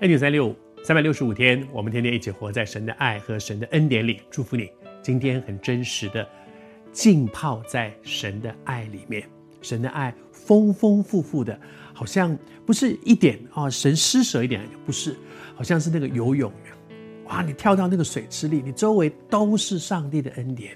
[0.00, 4.22] 恩典三六五，三百六十五天，我们天天一起活在神的爱和神的恩典里。
[4.30, 4.70] 祝福你，
[5.02, 6.26] 今天很真实的
[6.90, 9.22] 浸泡在神的爱里面。
[9.60, 11.60] 神的爱丰丰富富的，
[11.92, 12.34] 好像
[12.64, 15.14] 不是一点啊，神施舍一点，不是，
[15.54, 16.50] 好像是那个游泳，
[17.26, 20.74] 哇，你跳到那个水池里，你周围都是上帝的恩典。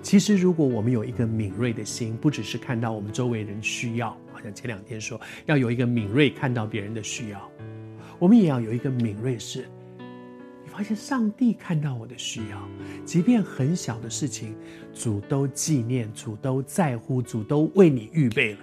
[0.00, 7.50] 其实，如果我们有一个敏锐的心，不只是看到我们周围人需要，好像前两天说要有一个敏锐看到别人的需要。
[8.18, 9.68] 我们也要有一个敏锐，是，
[10.62, 12.68] 你发现上帝看到我的需要，
[13.04, 14.54] 即便很小的事情，
[14.92, 18.60] 主都纪念，主都在乎，主都为你预备了，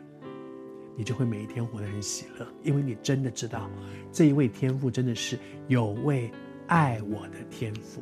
[0.95, 3.69] 你就会每一天活得很喜乐，因为你真的知道，
[4.11, 5.37] 这一位天父真的是
[5.67, 6.31] 有位
[6.67, 8.01] 爱我的天父。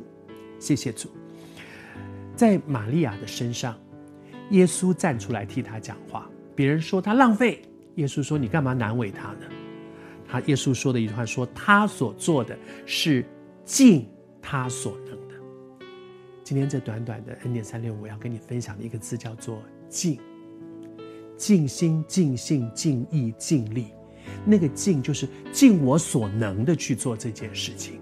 [0.58, 1.10] 谢谢主，
[2.36, 3.76] 在玛利亚的身上，
[4.50, 7.60] 耶稣站出来替他讲话，别人说他浪费，
[7.96, 9.46] 耶稣说，你干嘛难为他呢？
[10.30, 13.24] 他耶稣说的一句话说：“他所做的是
[13.64, 14.06] 尽
[14.40, 15.34] 他所能的。”
[16.44, 20.20] 今天这短短的 N 点三六五，我要跟你分享的一个字叫做“尽”，
[21.36, 23.88] 尽心、尽性、尽意、尽力。
[24.44, 27.98] 那个“尽”就是尽我所能的去做这件事情。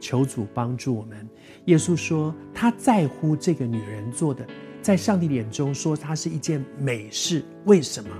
[0.00, 1.26] 求主帮助我们。
[1.64, 4.46] 耶稣说他在乎这个女人做的，
[4.80, 7.44] 在上帝眼中说她是一件美事。
[7.64, 8.10] 为什么？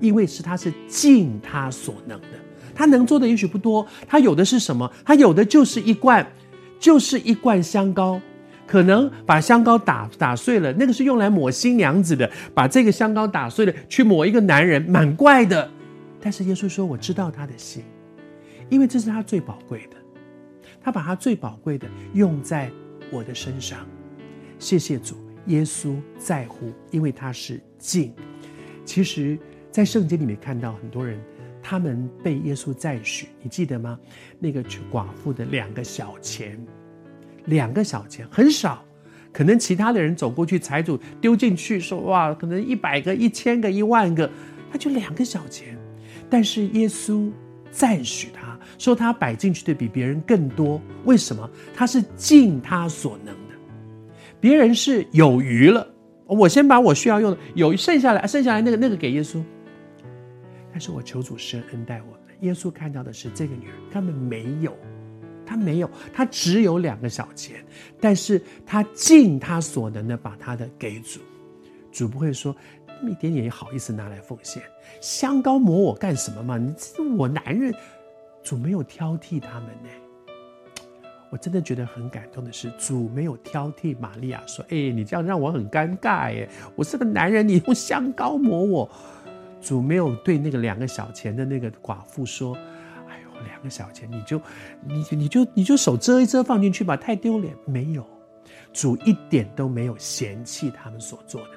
[0.00, 2.28] 因为是他是尽他所能的。
[2.76, 4.92] 他能做的也许不多，他有的是什么？
[5.04, 6.24] 他有的就是一罐，
[6.78, 8.20] 就是一罐香膏，
[8.66, 15.68] 可能把香膏打打碎了，那个是用来抹新娘子的，把这个香膏打碎了去抹一个男人，蛮怪的。
[16.20, 17.82] 但是耶稣说：“我知道他的心，
[18.68, 19.96] 因为这是他最宝贵的，
[20.82, 22.70] 他把他最宝贵的用在
[23.10, 23.78] 我的身上。”
[24.58, 25.16] 谢谢主，
[25.46, 28.12] 耶稣在乎，因为他是尽。
[28.84, 29.38] 其实，
[29.70, 31.18] 在圣经里面看到很多人。
[31.68, 33.98] 他们被耶稣赞许，你记得吗？
[34.38, 36.56] 那个寡妇的两个小钱，
[37.46, 38.84] 两个小钱很少，
[39.32, 44.30] 可能其他的人走过去，财主丢进去说：“哇，可能一百个、一千个、一万个，
[44.70, 45.76] 他就两个小钱。”
[46.30, 47.32] 但是耶稣
[47.72, 50.80] 赞许他，说他摆进去的比别人更多。
[51.04, 51.50] 为什么？
[51.74, 53.56] 他是尽他所能的，
[54.40, 55.84] 别人是有余了，
[56.26, 59.42] 我先把我需要用的有剩下来，剩下来那个那个给耶稣。
[60.76, 62.20] 但是我求主施恩待我们。
[62.40, 64.76] 耶稣看到的是这个女人根本没有，
[65.46, 67.64] 她没有，她只有两个小钱，
[67.98, 71.20] 但是她尽她所能的把她的给主。
[71.90, 72.54] 主不会说
[73.00, 74.62] 那么一点点也好意思拿来奉献，
[75.00, 76.58] 香膏抹我干什么嘛？
[76.58, 77.72] 你是我男人，
[78.44, 79.88] 主没有挑剔他们呢。
[81.30, 88.86] 我真的觉得很感动的是，主没有挑剔玛利亚，说：“哎，你这样让我很尴尬哎，我是个男人，你用香膏抹我。”
[89.66, 92.54] 主没有对那个两个小钱的那个寡妇说
[93.10, 94.40] ：“哎呦，两个小钱，你就
[94.80, 98.06] 你你就你就手遮一遮放进去吧，太丢脸。”没有，
[98.72, 101.50] 主一点都没有嫌弃他们所做的，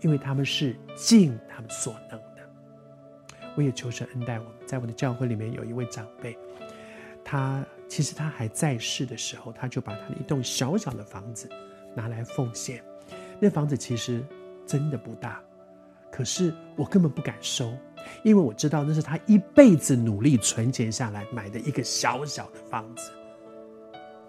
[0.00, 2.42] 因为他们是尽他们所能的。
[3.54, 6.36] 我也求神恩待我，在我的教会里面有一位长辈，
[7.22, 11.48] 他其实他还在世的时候，他就把他的一栋小小的房子
[11.94, 12.82] 拿来奉献。
[13.38, 14.24] 那房子其实
[14.66, 15.40] 真的不大。
[16.16, 17.72] 可是我根本不敢收，
[18.22, 23.10] 因为我知道那是他一辈子努力存钱下来买的一个小小的房子。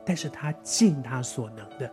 [0.04, 1.88] 但是他尽他所能的，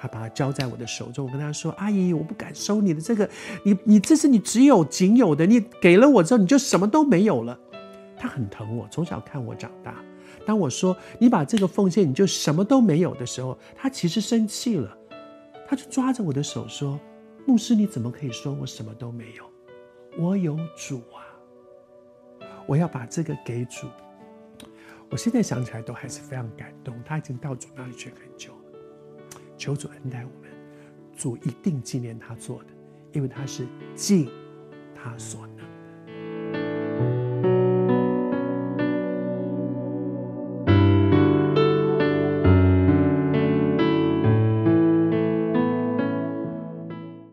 [0.00, 1.26] 他把它交在我的手中。
[1.26, 3.28] 我跟他说：“阿姨，我不敢收你的这个，
[3.62, 7.58] 你你这是你只有仅有的，你给了我之后你就什么都没有了。”
[8.16, 10.02] 他很疼我，从小看我长大。
[10.46, 14.96] 当我说你把这个奉献你就什么都没有的时候，他其实生气了，
[15.68, 16.98] 他就抓着我的手说。
[17.46, 19.44] 牧师，你怎么可以说我什么都没有？
[20.16, 21.20] 我有主啊！
[22.66, 23.86] 我要把这个给主。
[25.10, 26.98] 我现在想起来都还是非常感动。
[27.04, 29.30] 他已经到主那里去很久了。
[29.58, 30.50] 求主恩待我们，
[31.16, 32.70] 主一定纪念他做的，
[33.12, 34.28] 因为他是尽
[34.94, 35.53] 他所能。